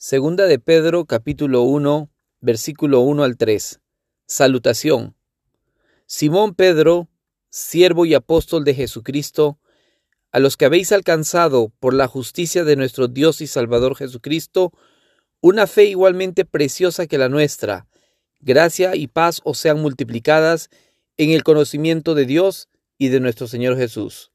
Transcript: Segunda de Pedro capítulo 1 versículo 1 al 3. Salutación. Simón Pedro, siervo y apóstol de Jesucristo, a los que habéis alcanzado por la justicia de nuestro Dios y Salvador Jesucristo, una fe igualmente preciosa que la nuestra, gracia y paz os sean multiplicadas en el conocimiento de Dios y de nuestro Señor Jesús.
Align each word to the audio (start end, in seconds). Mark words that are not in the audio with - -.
Segunda 0.00 0.46
de 0.46 0.60
Pedro 0.60 1.06
capítulo 1.06 1.62
1 1.62 2.08
versículo 2.40 3.00
1 3.00 3.24
al 3.24 3.36
3. 3.36 3.80
Salutación. 4.28 5.16
Simón 6.06 6.54
Pedro, 6.54 7.08
siervo 7.50 8.06
y 8.06 8.14
apóstol 8.14 8.62
de 8.62 8.74
Jesucristo, 8.74 9.58
a 10.30 10.38
los 10.38 10.56
que 10.56 10.66
habéis 10.66 10.92
alcanzado 10.92 11.72
por 11.80 11.94
la 11.94 12.06
justicia 12.06 12.62
de 12.62 12.76
nuestro 12.76 13.08
Dios 13.08 13.40
y 13.40 13.48
Salvador 13.48 13.96
Jesucristo, 13.96 14.72
una 15.40 15.66
fe 15.66 15.86
igualmente 15.86 16.44
preciosa 16.44 17.08
que 17.08 17.18
la 17.18 17.28
nuestra, 17.28 17.88
gracia 18.38 18.94
y 18.94 19.08
paz 19.08 19.40
os 19.42 19.58
sean 19.58 19.80
multiplicadas 19.80 20.70
en 21.16 21.30
el 21.30 21.42
conocimiento 21.42 22.14
de 22.14 22.24
Dios 22.24 22.68
y 22.98 23.08
de 23.08 23.18
nuestro 23.18 23.48
Señor 23.48 23.76
Jesús. 23.76 24.26